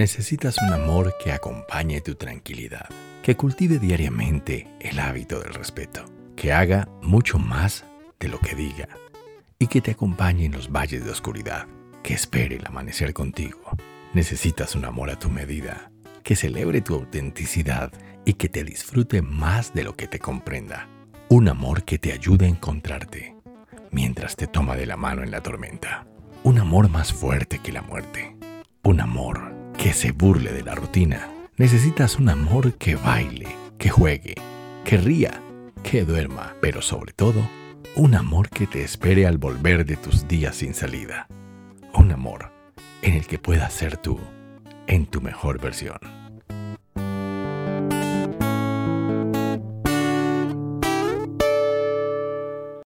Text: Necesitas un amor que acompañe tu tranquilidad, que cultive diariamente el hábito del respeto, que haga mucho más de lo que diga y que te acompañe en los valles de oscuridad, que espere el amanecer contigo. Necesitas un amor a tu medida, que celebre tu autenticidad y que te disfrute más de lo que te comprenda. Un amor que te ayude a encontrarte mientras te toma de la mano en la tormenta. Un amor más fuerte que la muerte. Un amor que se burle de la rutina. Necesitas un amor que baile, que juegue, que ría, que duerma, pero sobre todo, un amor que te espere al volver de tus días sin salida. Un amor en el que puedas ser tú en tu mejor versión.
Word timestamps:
Necesitas 0.00 0.56
un 0.62 0.72
amor 0.72 1.14
que 1.22 1.30
acompañe 1.30 2.00
tu 2.00 2.14
tranquilidad, 2.14 2.88
que 3.22 3.36
cultive 3.36 3.78
diariamente 3.78 4.66
el 4.80 4.98
hábito 4.98 5.40
del 5.40 5.52
respeto, 5.52 6.06
que 6.36 6.54
haga 6.54 6.88
mucho 7.02 7.38
más 7.38 7.84
de 8.18 8.28
lo 8.28 8.38
que 8.38 8.54
diga 8.54 8.88
y 9.58 9.66
que 9.66 9.82
te 9.82 9.90
acompañe 9.90 10.46
en 10.46 10.52
los 10.52 10.72
valles 10.72 11.04
de 11.04 11.10
oscuridad, 11.10 11.66
que 12.02 12.14
espere 12.14 12.56
el 12.56 12.66
amanecer 12.66 13.12
contigo. 13.12 13.60
Necesitas 14.14 14.74
un 14.74 14.86
amor 14.86 15.10
a 15.10 15.18
tu 15.18 15.28
medida, 15.28 15.90
que 16.22 16.34
celebre 16.34 16.80
tu 16.80 16.94
autenticidad 16.94 17.92
y 18.24 18.32
que 18.32 18.48
te 18.48 18.64
disfrute 18.64 19.20
más 19.20 19.74
de 19.74 19.84
lo 19.84 19.96
que 19.96 20.06
te 20.06 20.18
comprenda. 20.18 20.88
Un 21.28 21.46
amor 21.46 21.84
que 21.84 21.98
te 21.98 22.12
ayude 22.12 22.46
a 22.46 22.48
encontrarte 22.48 23.36
mientras 23.90 24.34
te 24.34 24.46
toma 24.46 24.76
de 24.76 24.86
la 24.86 24.96
mano 24.96 25.22
en 25.22 25.30
la 25.30 25.42
tormenta. 25.42 26.06
Un 26.42 26.58
amor 26.58 26.88
más 26.88 27.12
fuerte 27.12 27.58
que 27.58 27.70
la 27.70 27.82
muerte. 27.82 28.34
Un 28.82 29.02
amor 29.02 29.49
que 29.80 29.94
se 29.94 30.12
burle 30.12 30.52
de 30.52 30.62
la 30.62 30.74
rutina. 30.74 31.30
Necesitas 31.56 32.16
un 32.18 32.28
amor 32.28 32.74
que 32.74 32.96
baile, 32.96 33.48
que 33.78 33.88
juegue, 33.88 34.34
que 34.84 34.98
ría, 34.98 35.40
que 35.82 36.04
duerma, 36.04 36.54
pero 36.60 36.82
sobre 36.82 37.14
todo, 37.14 37.40
un 37.96 38.14
amor 38.14 38.50
que 38.50 38.66
te 38.66 38.84
espere 38.84 39.26
al 39.26 39.38
volver 39.38 39.86
de 39.86 39.96
tus 39.96 40.28
días 40.28 40.56
sin 40.56 40.74
salida. 40.74 41.28
Un 41.94 42.12
amor 42.12 42.52
en 43.00 43.14
el 43.14 43.26
que 43.26 43.38
puedas 43.38 43.72
ser 43.72 43.96
tú 43.96 44.20
en 44.86 45.06
tu 45.06 45.22
mejor 45.22 45.58
versión. 45.58 46.19